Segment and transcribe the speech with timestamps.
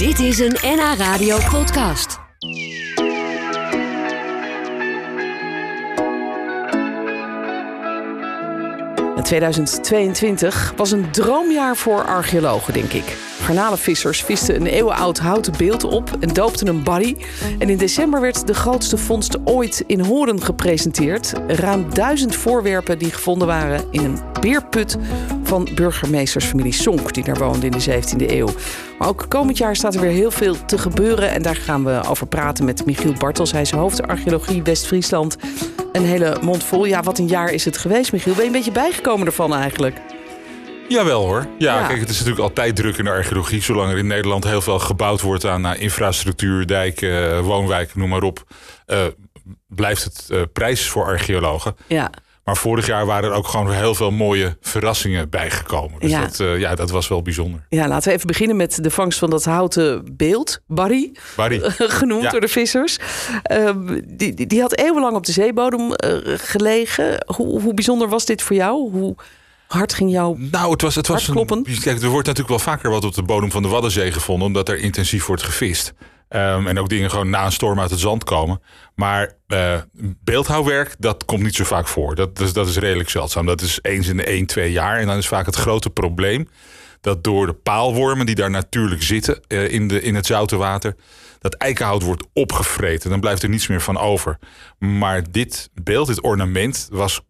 [0.00, 2.18] Dit is een NH Radio podcast.
[9.16, 13.16] En 2022 was een droomjaar voor archeologen, denk ik.
[13.40, 17.16] Garnalenvissers visten een eeuwenoud houten beeld op en doopten een barry.
[17.58, 21.32] En in december werd de grootste vondst ooit in Horen gepresenteerd.
[21.46, 24.96] Ruim duizend voorwerpen die gevonden waren in een beerput
[25.50, 28.48] van burgemeestersfamilie Sonk, die daar woonde in de 17e eeuw.
[28.98, 31.30] Maar ook komend jaar staat er weer heel veel te gebeuren.
[31.30, 33.52] En daar gaan we over praten met Michiel Bartels.
[33.52, 35.36] Hij is hoofdarcheologie West-Friesland.
[35.92, 36.84] Een hele mond vol.
[36.84, 38.32] Ja, wat een jaar is het geweest, Michiel.
[38.32, 39.96] Ben je een beetje bijgekomen ervan eigenlijk?
[40.88, 41.46] Jawel hoor.
[41.58, 41.86] Ja, Ja.
[41.86, 43.62] kijk, het is natuurlijk altijd druk in de archeologie.
[43.62, 48.08] Zolang er in Nederland heel veel gebouwd wordt aan eh, infrastructuur, dijken, eh, woonwijken, noem
[48.08, 48.42] maar op.
[48.86, 48.98] eh,
[49.66, 51.76] blijft het prijs voor archeologen.
[51.86, 52.10] Ja.
[52.50, 56.00] Maar vorig jaar waren er ook gewoon heel veel mooie verrassingen bijgekomen.
[56.00, 56.20] Dus Ja.
[56.20, 57.66] Dat, eh, ja, dat was wel bijzonder.
[57.68, 60.60] ja, laten we even beginnen met de vangst van dat houten beeld.
[60.66, 61.60] Barry, Barry,
[62.00, 62.30] genoemd Ja.
[62.30, 62.98] door de vissers.
[63.42, 67.24] Ehm, die, die, die had eeuwenlang op de zeebodem eh, gelegen.
[67.36, 68.90] Hoe, hoe bijzonder was dit voor jou?
[68.90, 69.14] Hoe
[69.66, 70.36] hard ging jouw...
[70.38, 73.22] nou, het was, het was een, kijk, er wordt natuurlijk wel vaker wat op de
[73.22, 75.92] bodem van de Waddenzee gevonden, omdat er intensief wordt gevist.
[76.30, 78.62] Ehm, en ook dingen gewoon na een storm uit het zand komen.
[78.94, 79.80] Maar eh,
[80.24, 82.14] beeldhouwwerk, dat komt niet zo vaak voor.
[82.14, 83.46] Dat, dat, is- dat is redelijk zeldzaam.
[83.46, 84.98] Dat is eens in de 1, 2 jaar.
[84.98, 86.48] En dan is vaak het grote probleem
[87.00, 90.96] dat door de paalwormen die daar natuurlijk zitten eh, in, de, in het zoute water,
[91.38, 93.10] dat eikenhout wordt opgevreten.
[93.10, 94.38] Dan blijft er niets meer van over.
[94.78, 97.20] Maar dit beeld, dit ornament, was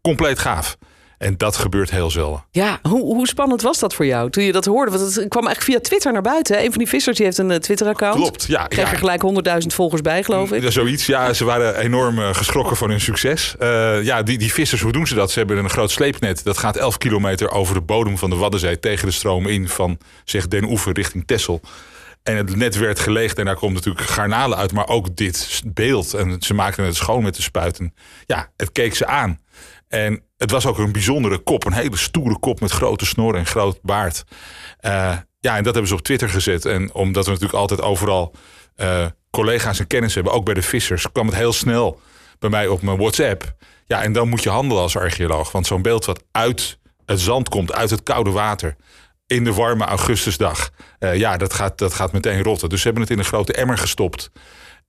[0.00, 0.76] compleet gaaf.
[1.18, 2.44] En dat gebeurt heel zelden.
[2.50, 4.90] Ja, hoe, hoe spannend was dat voor jou toen je dat hoorde?
[4.90, 6.56] Want het kwam eigenlijk via Twitter naar buiten.
[6.56, 6.62] hè?
[6.62, 8.16] Een van die vissers die heeft een eh, Twitter-account.
[8.16, 8.66] Klopt, ja.
[8.66, 8.92] Kreeg ja.
[8.92, 9.22] er gelijk
[9.62, 10.62] 100.000 volgers bij, geloof ik.
[10.62, 11.06] Ja, zoiets.
[11.06, 13.54] Ja, ze waren enorm eh, geschrokken van hun succes.
[13.58, 15.30] Eh, ja, die, die vissers, hoe doen ze dat?
[15.30, 16.44] Ze hebben een groot sleepnet.
[16.44, 19.98] Dat gaat 11 kilometer over de bodem van de Waddenzee tegen de stroom in van
[20.24, 21.60] zeg Den Oever richting Texel.
[22.22, 26.14] En het net werd geleegd en daar komt natuurlijk garnalen uit, maar ook dit beeld.
[26.14, 27.94] En ze maakten het schoon met de spuiten.
[28.26, 29.38] Ja, het keek ze aan.
[29.88, 33.46] En het was ook een bijzondere kop, een hele stoere kop met grote snor en
[33.46, 34.24] groot baard.
[34.78, 36.64] Eh, ja, en dat hebben ze op Twitter gezet.
[36.64, 38.34] En omdat we natuurlijk altijd overal
[38.74, 42.00] eh, collega's en kennis hebben, ook bij de vissers, kwam het heel snel
[42.38, 43.54] bij mij op mijn WhatsApp.
[43.86, 45.52] Ja, en dan moet je handelen als archeoloog.
[45.52, 48.76] Want zo'n beeld wat uit het zand komt, uit het koude water,
[49.26, 52.68] in de warme augustusdag, eh, ja, dat gaat, dat gaat meteen rotten.
[52.68, 54.30] Dus ze hebben het in een grote emmer gestopt.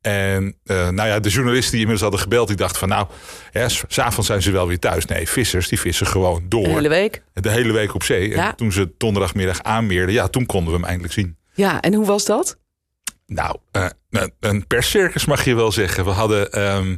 [0.01, 3.07] En eh, nou ja, de journalisten die inmiddels hadden gebeld, die dachten van nou,
[3.87, 5.05] s'avonds zijn ze wel weer thuis.
[5.05, 6.63] Nee, vissers die vissen gewoon door.
[6.63, 7.23] De hele week.
[7.33, 8.29] De hele week op zee.
[8.29, 8.49] Ja.
[8.49, 11.38] En toen ze donderdagmiddag aanmeerden, ja, toen konden we hem eindelijk zien.
[11.53, 12.57] Ja, en hoe was dat?
[13.25, 13.85] Nou, eh,
[14.39, 16.05] een- perscircus mag je wel zeggen.
[16.05, 16.95] We hadden ehm,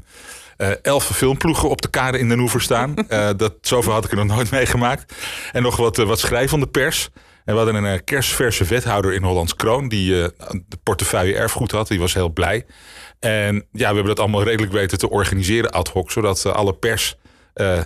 [0.57, 2.93] eh, elf filmploegen op de kade in Den Oever staan.
[3.37, 5.13] Dat, zoveel had ik er nog nooit meegemaakt.
[5.51, 7.09] En nog wat, eh, wat schrijvende pers.
[7.45, 9.87] En we hadden een eh, kerstverse wethouder in Hollands Kroon...
[9.87, 10.27] die eh,
[10.67, 11.87] de portefeuille erfgoed had.
[11.87, 12.65] Die was heel blij.
[13.19, 16.11] En ja, we hebben dat allemaal redelijk weten te organiseren ad hoc...
[16.11, 17.15] zodat alle pers
[17.53, 17.79] eh,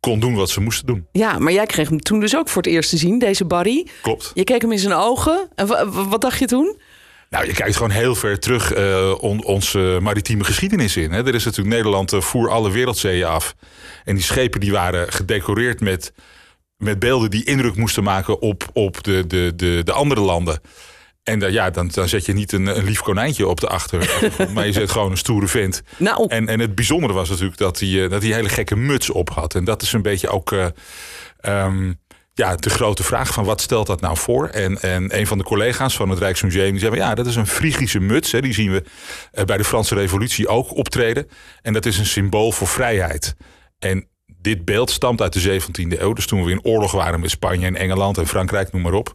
[0.00, 1.06] kon doen wat ze moesten doen.
[1.12, 3.86] Ja, maar jij kreeg hem toen dus ook voor het eerst te zien, deze Barry.
[4.02, 4.30] Klopt.
[4.34, 5.48] Je keek hem in zijn ogen.
[5.54, 6.80] En wa- wa- wat dacht je toen?
[7.30, 11.12] Nou, je kijkt gewoon heel ver terug eh, on- onze maritieme geschiedenis in.
[11.12, 11.26] Hè.
[11.26, 13.54] Er is natuurlijk Nederland voer alle wereldzeeën af.
[14.04, 16.12] En die schepen die waren gedecoreerd met,
[16.78, 20.60] met beelden die indruk moesten maken op, op de, de, de, de andere landen.
[21.22, 24.30] En dan ja, dan, dan zet je niet een, een lief konijntje op de achter,
[24.54, 25.82] maar je zet gewoon een stoere vent.
[25.96, 29.10] Nou, En, en het bijzondere was natuurlijk dat hij, eh, dat hij hele gekke muts
[29.10, 29.54] op had.
[29.54, 30.66] En dat is een beetje ook eh,
[31.40, 31.92] ehm,
[32.32, 34.48] ja, de grote vraag van wat stelt dat nou voor?
[34.48, 36.94] En, en een van de collega's van het Rijksmuseum die zei...
[36.94, 38.32] ja, dat is een Frigische muts.
[38.32, 38.40] Hè.
[38.40, 38.84] Die zien we
[39.32, 41.28] eh, bij de Franse revolutie ook optreden.
[41.62, 43.36] En dat is een symbool voor vrijheid.
[43.78, 44.08] En
[44.40, 46.12] dit beeld stamt uit de 17e eeuw.
[46.12, 49.14] Dus toen we in oorlog waren met Spanje en Engeland en Frankrijk, noem maar op.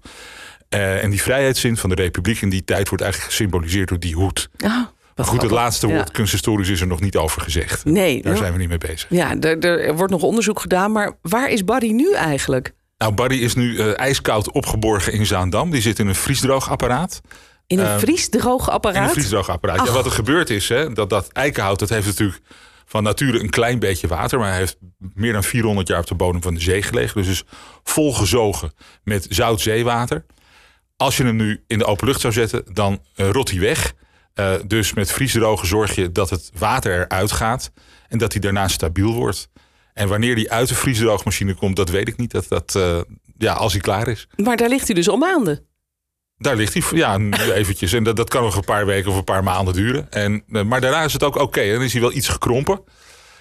[0.69, 4.15] Eh, en die vrijheidszin van de republiek in die tijd wordt eigenlijk gesymboliseerd door die
[4.15, 4.49] hoed.
[4.57, 4.69] wat
[5.15, 5.93] Maar goed, het laatste Ja.
[5.93, 7.85] woord kunsthistorisch is er nog niet over gezegd.
[7.85, 9.05] Nee, Daar zijn we niet mee bezig.
[9.09, 12.73] Ja, er, er wordt nog onderzoek gedaan, maar waar is Barry nu eigenlijk?
[12.97, 15.71] Nou, Barry is nu eh, ijskoud opgeborgen in Zaandam.
[15.71, 17.21] Die zit in een vriesdroogapparaat.
[17.67, 19.11] In een Ehm, vriesdroog In een apparaat?
[19.11, 19.87] vriesdroogapparaat.
[19.87, 22.39] Ja, wat er gebeurd is, hè, dat, dat eikenhout, dat heeft natuurlijk
[22.93, 24.39] van nature een klein beetje water.
[24.39, 24.77] Maar hij heeft
[25.13, 27.21] meer dan 400 jaar op de bodem van de zee gelegen.
[27.21, 27.43] Dus is
[27.83, 28.73] volgezogen
[29.03, 30.25] met zout zeewater.
[30.97, 33.93] Als je hem nu in de open lucht zou zetten, dan eh, rot hij weg.
[34.33, 37.71] Eh, dus met vriesdrogen zorg je dat het water eruit gaat.
[38.07, 39.49] En dat hij daarna stabiel wordt.
[39.93, 42.31] En wanneer die uit de vriesdroogmachine komt, dat weet ik niet.
[42.31, 43.01] Dat, dat, eh,
[43.37, 44.27] ja, als hij klaar is.
[44.35, 45.67] Maar daar ligt hij dus al maanden.
[46.43, 47.93] Daar ligt hij, ja, nu eventjes.
[47.93, 50.07] En dat, dat kan nog een paar weken of een paar maanden duren.
[50.11, 51.71] En, eh, maar daarna is het ook oké.
[51.71, 52.81] Dan is hij wel iets gekrompen.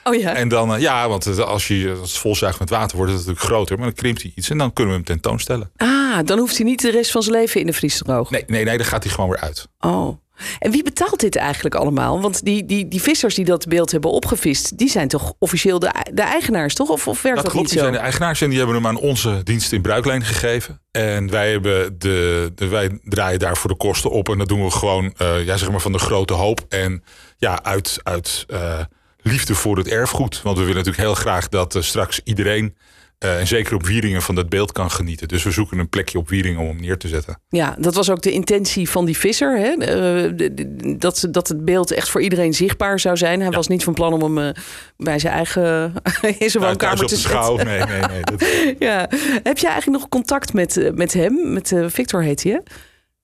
[0.05, 0.35] Oh ja.
[0.35, 3.21] En dan, eh, ja, want het- als je als het volzuigt met water wordt het
[3.21, 3.77] natuurlijk groter.
[3.77, 5.71] Maar dan krimpt hij iets en dan kunnen we hem tentoonstellen.
[5.77, 8.33] Ah, dan hoeft hij niet de rest van zijn leven in de vries te drogen.
[8.33, 9.69] Nee, nee, nee, dan gaat hij gewoon weer uit.
[9.81, 10.17] Oh.
[10.59, 12.21] En wie betaalt dit eigenlijk allemaal?
[12.21, 15.95] Want die, die, die vissers die dat beeld hebben opgevist, die zijn toch officieel de,
[16.13, 16.89] de eigenaars, toch?
[16.89, 18.87] Of, of werkt Dat dat, klopt, niet die zijn de eigenaars en die hebben hem
[18.87, 20.81] aan onze dienst in bruikleen gegeven.
[20.91, 24.29] En wij, hebben de, de, wij draaien daarvoor de kosten op.
[24.29, 26.67] En dat doen we gewoon eh, ja, zeg maar van de grote hoop.
[26.69, 27.03] En
[27.37, 28.79] ja, uit, uit eh,
[29.23, 30.43] liefde voor het erfgoed.
[30.43, 32.77] Want we willen natuurlijk heel graag dat eh, straks iedereen...
[33.23, 35.29] eh, en zeker op Wieringen van dat beeld kan genieten.
[35.29, 37.41] Dus we zoeken een plekje op Wieringen om hem neer te zetten.
[37.49, 39.59] Ja, dat was ook de intentie van die visser.
[39.59, 39.69] Hè?
[39.71, 40.97] Eh, de- de-
[41.31, 43.41] dat, het beeld echt voor iedereen zichtbaar zou zijn.
[43.41, 44.63] Hij was niet van plan om hem eh,
[44.97, 45.93] bij zijn eigen
[46.39, 47.57] in zijn Nou, woonkamer te schouw.
[47.57, 48.21] Nee, nee, nee.
[48.23, 48.45] Dat,
[48.89, 49.09] Ja.
[49.43, 51.53] Heb je eigenlijk nog contact met, met hem?
[51.53, 52.61] Met Victor heet hij,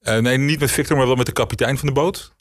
[0.02, 0.20] hè?
[0.20, 2.34] Nee, niet met Victor, maar wel met de kapitein van de boot.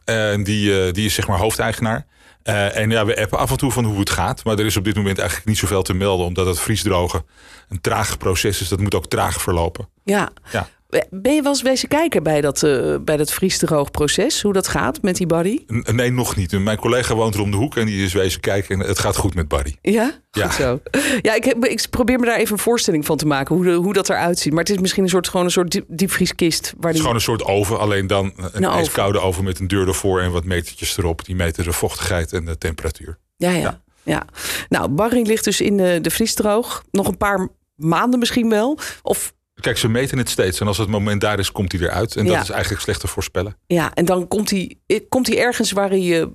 [0.44, 2.06] Die, die is zeg maar hoofdeigenaar.
[2.48, 4.44] Eh, en ja, we appen af en toe van hoe het gaat.
[4.44, 6.26] Maar er is op dit moment eigenlijk niet zoveel te melden.
[6.26, 7.26] Omdat het vriesdrogen
[7.70, 8.68] een traag proces is.
[8.68, 9.90] Dat moet ook traag verlopen.
[10.04, 10.30] Ja.
[10.52, 10.68] Ja.
[11.10, 14.42] Ben je wel eens wezen kijken bij dat, eh bij dat vriesdroogproces?
[14.42, 15.64] Hoe dat gaat met die body?
[15.74, 16.60] N- Nee, nog niet.
[16.60, 18.82] Mijn collega woont er om de hoek en die is wezen kijken.
[18.82, 19.76] En het gaat goed met Barry.
[19.82, 20.04] Ja?
[20.06, 20.52] Goed Ja.
[20.52, 20.80] zo.
[21.22, 23.56] Ja, ik, heb, ik probeer me daar even een voorstelling van te maken.
[23.56, 24.54] Hoe, de- hoe dat eruit ziet.
[24.54, 26.62] Maar het is misschien een soort, gewoon een soort diep, diepvrieskist.
[26.66, 26.92] Waar Het die...
[26.94, 27.80] is gewoon een soort oven.
[27.80, 28.78] Alleen dan een Een oven.
[28.78, 30.22] ijskoude oven met een deur ervoor.
[30.22, 31.26] En wat metertjes erop.
[31.26, 33.18] Die meten de vochtigheid en de temperatuur.
[33.38, 34.26] Ja, ja, ja.
[34.70, 36.84] Nou, Barry ligt dus in de, de vriesdroog.
[36.92, 38.78] Nog een paar maanden misschien wel.
[39.02, 40.60] Of Kijk, ze meten het steeds.
[40.60, 42.16] En als het moment daar is, komt hij eruit.
[42.16, 42.34] En Ja.
[42.34, 43.58] dat is eigenlijk slecht te voorspellen.
[43.68, 46.22] ja, en dan komt hij, eh, komt hij ergens waar hij.
[46.22, 46.28] eh,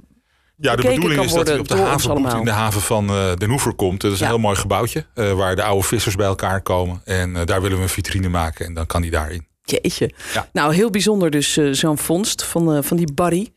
[0.56, 1.74] Ja, de bedoeling is dat hij op de
[2.08, 2.38] allemaal.
[2.38, 4.00] in de haven van eh, Den Hoever komt.
[4.00, 4.24] Dat is Ja.
[4.24, 7.00] een heel mooi gebouwtje waar de oude vissers bij elkaar komen.
[7.04, 9.46] En daar willen we een vitrine maken en dan kan hij daarin.
[9.64, 10.10] Jeetje.
[10.34, 10.48] Ja.
[10.52, 13.52] Nou, heel bijzonder dus eh, zo'n vondst van, eh, van die Barry.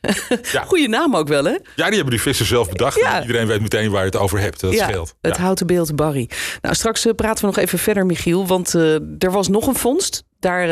[0.52, 0.63] Ja.
[0.68, 1.52] Goeie naam ook wel, hè?
[1.52, 3.00] Ja, die hebben die vissers zelf bedacht.
[3.00, 3.16] Ja.
[3.16, 4.60] En iedereen weet meteen waar je het over hebt.
[4.60, 5.16] Dat ja, scheelt.
[5.22, 6.30] het houten beeld Barry.
[6.62, 8.48] Nou, straks eh, praten we nog even verder, Michiel.
[8.48, 8.74] Want
[9.19, 10.24] er was nog een vondst.
[10.40, 10.68] Daar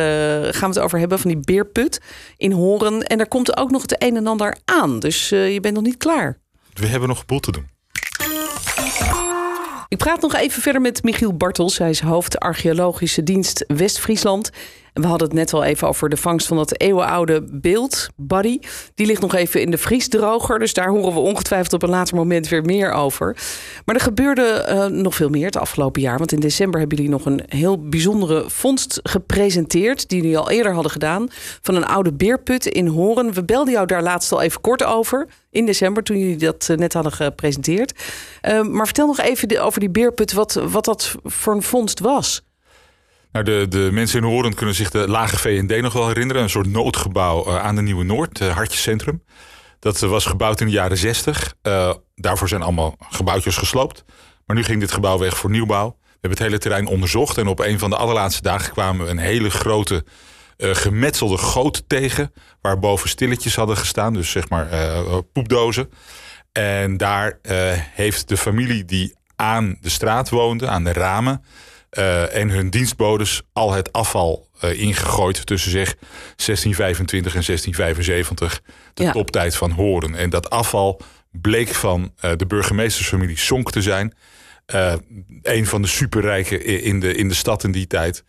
[0.54, 2.02] gaan we het over hebben, van die beerput
[2.38, 3.04] in Horen.
[3.04, 5.00] En daar komt ook nog het een en ander aan.
[5.00, 6.38] Dus je bent nog niet klaar.
[6.74, 7.72] We hebben nog boel te doen.
[9.88, 11.78] Ik praat nog even verder met Michiel Bartels.
[11.78, 14.50] Hij is hoofd archeologische dienst West-Friesland.
[14.94, 18.60] We hadden het net al even over de vangst van dat eeuwenoude beeld, Buddy.
[18.96, 20.60] Die ligt nog even in de vriesdroger.
[20.60, 23.38] Dus daar horen we ongetwijfeld op een later moment weer meer over.
[23.86, 26.18] Maar er gebeurde eh, nog veel meer het afgelopen jaar.
[26.18, 30.10] Want in december hebben jullie nog een heel bijzondere vondst gepresenteerd.
[30.10, 31.28] Die jullie al eerder hadden gedaan.
[31.62, 33.34] Van een oude beerput in Horen.
[33.34, 35.28] We belden jou daar laatst al even kort over.
[35.52, 37.94] In december, toen jullie dat eh, net hadden gepresenteerd.
[38.42, 40.34] Eh, maar vertel nog even over die beerput.
[40.34, 42.42] Wat, wat dat voor een vondst was.
[43.34, 46.44] Nou, de, de mensen in Horen kunnen zich de lage V&D nog wel herinneren.
[46.44, 49.24] Een soort noodgebouw eh, aan de Nieuwe Noord, het Hartjescentrum.
[49.80, 51.54] Dat eh, was gebouwd in de jaren 60.
[51.62, 54.04] Eh, daarvoor zijn allemaal gebouwtjes gesloopt.
[54.46, 55.88] Maar nu ging dit gebouw weg voor nieuwbouw.
[55.88, 57.38] We hebben het hele terrein onderzocht.
[57.38, 60.04] En op een van de allerlaatste dagen kwamen we een hele grote
[60.58, 62.34] eh, gemetselde goot tegen.
[62.62, 64.14] Waar boven stilletjes hadden gestaan.
[64.14, 65.90] Dus zeg maar eh, poepdozen.
[66.52, 71.44] En daar eh, heeft de familie die aan de straat woonde, aan de ramen...
[71.94, 75.96] eh, en hun dienstbodes al het afval eh, ingegooid tussen zeg
[76.36, 78.62] 1625 en 1675.
[78.94, 79.12] De Ja.
[79.12, 80.16] toptijd van Horen.
[80.16, 81.02] En dat afval
[81.32, 84.14] bleek van eh, de burgemeestersfamilie Sonk te zijn.
[85.42, 88.24] Een van de superrijken in de, in de stad in die tijd.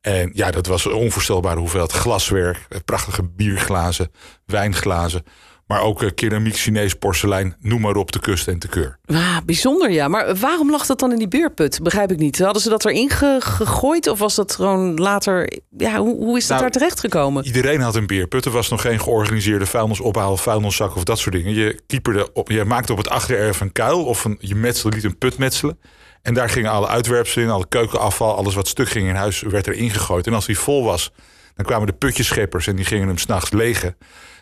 [0.00, 4.10] En ja, dat was een onvoorstelbare hoeveelheid glaswerk, prachtige bierglazen,
[4.46, 5.24] wijnglazen.
[5.70, 8.98] Maar ook eh, keramiek, Chinees porselein, noem maar op, de kust en te keur.
[9.06, 10.08] Ah, bijzonder ja.
[10.08, 11.80] Maar waarom lag dat dan in die beerput?
[11.82, 12.38] Begrijp ik niet.
[12.38, 14.06] Hadden ze dat erin ge- gegooid?
[14.08, 15.52] Of was dat gewoon later...
[15.78, 17.44] Ja, hoe, hoe is dat Nou, daar terecht gekomen?
[17.44, 18.44] Iedereen had een beerput.
[18.44, 21.54] Er was nog geen georganiseerde vuilnisophaal, vuilniszak of dat soort dingen.
[21.54, 25.04] Je, kieperde op, je maakte op het achtererf een kuil of een, je metselde, liet
[25.04, 25.78] een put metselen.
[26.22, 29.66] En daar gingen alle uitwerpselen in, alle keukenafval, alles wat stuk ging in huis, werd
[29.66, 30.26] er ingegooid.
[30.26, 31.12] En als die vol was,
[31.56, 33.96] dan kwamen de putjescheppers en die gingen hem s'nachts legen.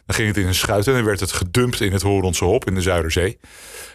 [0.08, 2.66] Dan ging het in een schuit en dan werd het gedumpt in het Horonse Hop
[2.66, 3.38] in de Zuiderzee.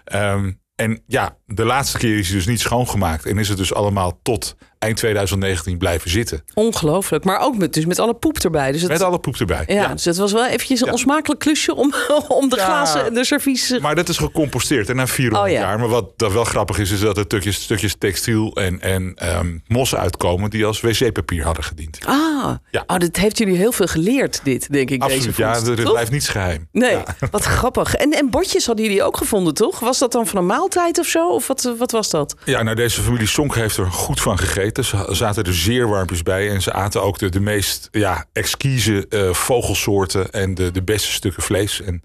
[0.03, 3.25] Ehm, en ja, de laatste keer is hij dus niet schoongemaakt.
[3.25, 6.43] En is het dus allemaal tot eind 2019 blijven zitten.
[6.53, 7.23] Ongelooflijk.
[7.23, 8.71] Maar ook met, dus met alle poep erbij.
[8.71, 9.63] Dus het, Met alle poep erbij.
[9.67, 10.91] ja, dus het was wel eventjes een Ja.
[10.91, 11.93] onsmakelijk klusje om,
[12.27, 12.63] om de Ja.
[12.65, 13.79] glazen en de servies...
[13.79, 15.59] Maar dat is gecomposteerd en na 400 Oh ja.
[15.67, 15.79] jaar.
[15.79, 19.57] Maar wat dat wel grappig is, is dat er stukjes, stukjes textiel en, en ehm,
[19.67, 21.99] mos uitkomen die als wc-papier hadden gediend.
[22.05, 22.83] Ah, Ja.
[22.87, 25.91] oh, dat heeft jullie heel veel geleerd, dit, denk ik, Absoluut, deze ja, vondst, toch?
[25.91, 26.67] blijft niets geheim.
[26.71, 27.03] Nee, Ja.
[27.31, 27.95] wat grappig.
[27.95, 29.79] En, en botjes hadden jullie ook gevonden, toch?
[29.79, 31.29] Was dat dan van een maaltijd of zo?
[31.29, 32.35] Of wat, wat was dat?
[32.45, 34.72] Ja, nou deze familie Sonk heeft er goed van gegeten.
[34.81, 36.49] Ze zaten er zeer warmpjes bij.
[36.49, 40.31] En ze aten ook de, de meest ja, exquise uh, vogelsoorten.
[40.31, 41.81] En de, de beste stukken vlees.
[41.81, 42.03] En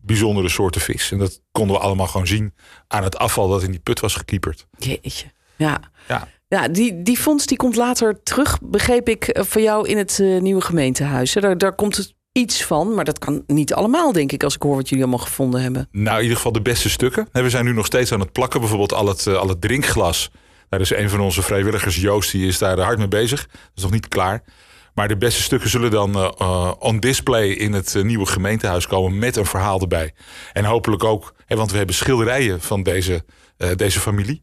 [0.00, 1.12] bijzondere soorten vis.
[1.12, 2.54] En dat konden we allemaal gewoon zien
[2.86, 4.66] aan het afval dat in die put was gekieperd.
[4.78, 5.26] Jeetje.
[5.56, 5.80] Ja.
[6.08, 6.28] ja.
[6.48, 10.18] Ja, die, die fonds die komt later terug, begreep ik, eh, voor jou in het
[10.18, 11.32] uh, nieuwe gemeentehuis.
[11.32, 14.62] Daar, daar komt het iets van, maar dat kan niet allemaal, denk ik, als ik
[14.62, 15.88] hoor wat jullie allemaal gevonden hebben.
[15.92, 17.28] Nou, in ieder geval de beste stukken.
[17.32, 20.30] We zijn nu nog steeds aan het plakken, bijvoorbeeld al het, al het drinkglas.
[20.68, 23.46] Daar is een van onze vrijwilligers, Joost, die is daar hard mee bezig.
[23.46, 24.42] Dat is nog niet klaar.
[24.94, 29.36] Maar de beste stukken zullen dan uh, on display in het nieuwe gemeentehuis komen met
[29.36, 30.12] een verhaal erbij.
[30.52, 33.24] En hopelijk ook, hè, want we hebben schilderijen van deze,
[33.76, 34.42] deze familie.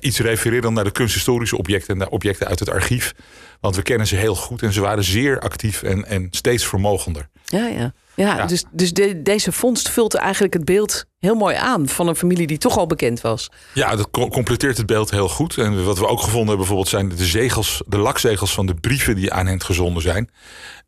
[0.00, 3.12] iets refereren naar de kunsthistorische objecten en de objecten uit het archief.
[3.60, 7.28] Want we kennen ze heel goed en ze waren zeer actief en, en steeds vermogender.
[7.44, 7.92] Ja, ja.
[8.14, 12.46] Ja, dus, dus deze vondst vult eigenlijk het beeld heel mooi aan van een familie
[12.46, 13.50] die toch al bekend was.
[13.72, 15.58] Ja, dat completeert het beeld heel goed.
[15.58, 19.14] En wat we ook gevonden hebben bijvoorbeeld zijn de zegels, de lakzegels van de brieven
[19.16, 20.30] die aan hen gezonden zijn.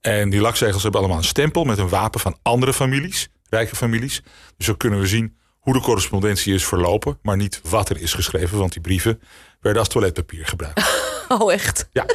[0.01, 4.23] En die lakzegels hebben allemaal een stempel met een wapen van andere families, rijke families.
[4.57, 8.13] Dus zo kunnen we zien hoe de correspondentie is verlopen, maar niet wat er is
[8.13, 9.21] geschreven, want die brieven
[9.61, 10.85] werden als toiletpapier gebruikt.
[11.29, 11.89] Oh, echt?
[11.93, 12.07] Ja.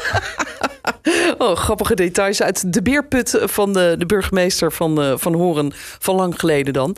[1.37, 6.15] Oh, grappige details uit de beerput van de, de burgemeester van, uh, van Horen van
[6.15, 6.95] lang geleden dan.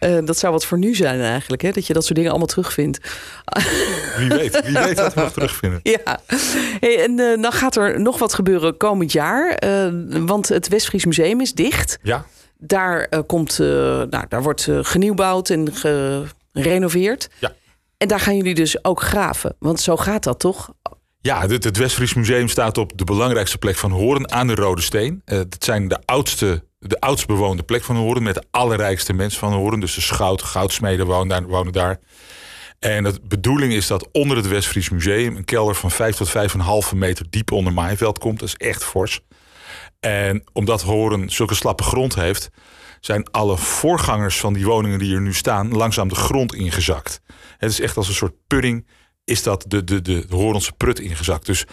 [0.00, 1.70] Uh, dat zou wat voor nu zijn eigenlijk, hè?
[1.70, 2.98] dat je dat soort dingen allemaal terugvindt.
[4.18, 5.80] Wie weet, wie weet wat we nog terugvinden.
[5.82, 6.20] Ja,
[6.80, 9.58] hey, en uh, dan gaat er nog wat gebeuren komend jaar,
[10.08, 11.98] want het Westfries Museum is dicht.
[12.02, 12.26] Ja.
[12.58, 15.72] Daar, komt, nou, daar wordt genieuwbouwd en
[16.52, 17.28] gerenoveerd.
[17.38, 17.52] Ja.
[17.96, 20.72] En daar gaan jullie dus ook graven, want zo gaat dat toch?
[21.20, 24.82] Ja, het, het Westfries Museum staat op de belangrijkste plek van Horen aan de Rode
[24.82, 25.22] Steen.
[25.24, 29.38] Uh, het zijn de oudste, de oudst bewoonde plek van Horen met de allerrijkste mensen
[29.38, 29.80] van Horen.
[29.80, 31.46] Dus de schout, goudsmeden wonen daar.
[31.46, 31.98] Wonen daar.
[32.78, 36.28] En de bedoeling is dat onder het Westfries Museum een kelder van 5 tot
[36.92, 38.38] 5,5 meter diep onder maaiveld komt.
[38.38, 39.20] Dat is echt fors.
[40.00, 42.50] En omdat Horen zulke slappe grond heeft,
[43.00, 47.20] zijn alle voorgangers van die woningen die er nu staan langzaam de grond ingezakt.
[47.58, 48.86] Het is echt als een soort pudding
[49.24, 51.46] is dat de, de, de, de Horense prut ingezakt.
[51.46, 51.64] Dus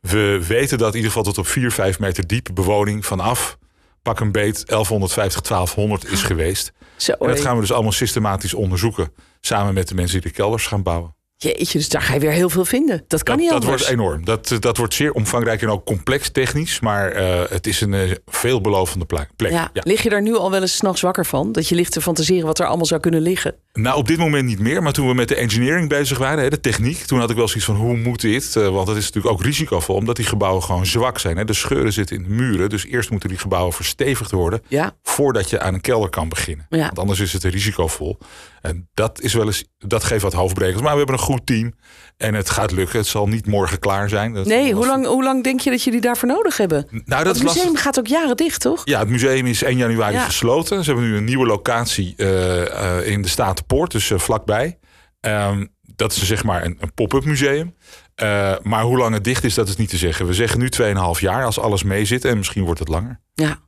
[0.00, 3.58] we weten dat in ieder geval tot op 4, 5 meter diep bewoning vanaf
[4.02, 6.72] pak een beet 1150, 1200 is geweest.
[6.96, 9.12] Zo, en dat gaan we dus allemaal systematisch onderzoeken.
[9.40, 11.14] Samen met de mensen die de kelders gaan bouwen.
[11.40, 13.04] Jeetje, dus daar ga je weer heel veel vinden.
[13.06, 13.70] Dat kan niet anders.
[13.70, 14.24] Dat wordt enorm.
[14.24, 16.80] Dat, dat wordt zeer omvangrijk en ook complex technisch.
[16.80, 19.28] Maar uh, het is een uh, veelbelovende plek.
[19.36, 19.48] Ja.
[19.48, 19.70] ja.
[19.72, 21.52] Lig je daar nu al wel eens s'nachts wakker van?
[21.52, 23.54] Dat je ligt te fantaseren wat er allemaal zou kunnen liggen?
[23.72, 24.82] Nou, op dit moment niet meer.
[24.82, 26.98] Maar toen we met de engineering bezig waren, de techniek...
[26.98, 28.54] toen had ik wel zoiets van, hoe moet dit?
[28.58, 31.36] Uh, want dat is natuurlijk ook risicovol, omdat die gebouwen gewoon zwak zijn.
[31.36, 31.44] Hè?
[31.44, 32.68] De scheuren zitten in de muren.
[32.68, 34.62] Dus eerst moeten die gebouwen verstevigd worden...
[34.68, 34.96] Ja.
[35.02, 36.66] voordat je aan een kelder kan beginnen.
[36.70, 36.78] Ja.
[36.78, 38.18] Want anders is het risicovol.
[38.60, 40.82] En dat, is wel eens, dat geeft wat hoofdbrekers.
[40.82, 41.72] Maar we hebben een goed team.
[42.16, 42.98] En het gaat lukken.
[42.98, 44.32] Het zal niet morgen klaar zijn.
[44.32, 46.86] Dat nee, hoe lang, hoe lang denk je dat jullie daarvoor nodig hebben?
[47.04, 48.82] Nou, dat het museum gaat ook jaren dicht, toch?
[48.84, 50.24] Ja, het museum is 1 januari ja.
[50.24, 50.84] gesloten.
[50.84, 54.78] Ze hebben nu een nieuwe locatie uh, uh, in de Statenpoort, dus uh, vlakbij.
[55.20, 57.74] Um, dat is zeg maar een, een pop-up museum.
[58.22, 60.26] Uh, maar hoe lang het dicht is, dat is niet te zeggen.
[60.26, 60.68] We zeggen nu
[61.14, 62.24] 2,5 jaar als alles mee zit.
[62.24, 63.20] En misschien wordt het langer.
[63.34, 63.58] Ja,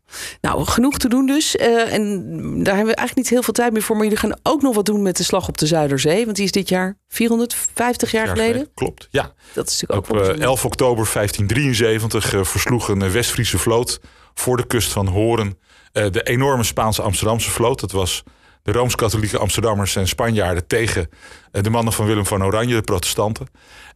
[0.40, 1.56] nou genoeg te doen dus.
[1.56, 2.18] Uh, en
[2.62, 3.96] daar hebben we eigenlijk niet heel veel tijd meer voor.
[3.96, 6.24] Maar jullie gaan ook nog wat doen met de slag op de Zuiderzee.
[6.24, 8.52] Want die is dit jaar 450 jaar, jaar geleden.
[8.52, 8.74] geleden.
[8.74, 9.32] Klopt, ja.
[9.52, 14.00] Dat is natuurlijk ook Op uh, 11 oktober 1573 uh, versloeg een West-Friese vloot
[14.34, 15.58] voor de kust van Horen
[15.92, 17.80] de enorme Spaanse Amsterdamse vloot.
[17.80, 18.22] Dat was
[18.62, 21.08] de Rooms-Katholieke Amsterdammers en Spanjaarden tegen
[21.50, 23.46] de mannen van Willem van Oranje, de protestanten.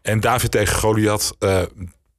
[0.03, 1.63] En David tegen Goliath, uh,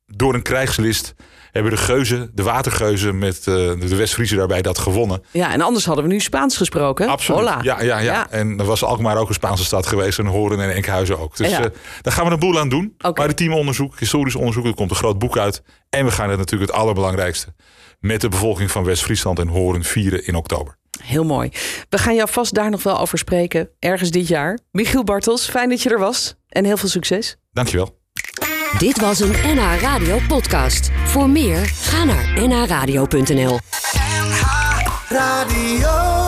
[0.05, 1.15] door een krijgslist
[1.51, 3.45] hebben de geuzen, de watergeuzen met uh,
[3.79, 5.23] de West-Friese daarbij dat gewonnen.
[5.31, 7.07] Ja, en anders hadden we nu Spaans gesproken.
[7.07, 7.39] Absoluut.
[7.39, 7.59] Hola.
[7.61, 8.29] Ja, ja, ja, ja.
[8.29, 11.37] En dan was Alkmaar ook een Spaanse stad geweest en Horen en Enkhuizen ook.
[11.37, 11.59] Dus ja.
[11.59, 11.65] uh,
[12.01, 12.93] daar gaan we een boel aan doen.
[12.97, 13.25] Okay.
[13.25, 15.63] Maritiem onderzoek, historisch onderzoek, er komt een groot boek uit.
[15.89, 17.53] En we gaan het natuurlijk het allerbelangrijkste
[17.99, 20.77] met de bevolking van West-Friesland en Horen vieren in oktober.
[21.03, 21.49] Heel mooi.
[21.89, 24.59] We gaan jou vast daar nog wel over spreken, ergens dit jaar.
[24.71, 27.35] Michiel Bartels, fijn dat je er was en heel veel succes.
[27.51, 27.99] Dankjewel.
[28.77, 30.89] Dit was een NH Radio podcast.
[31.05, 33.59] Voor meer, ga naar nhradio.nl
[34.19, 34.43] NH
[35.09, 36.24] Radio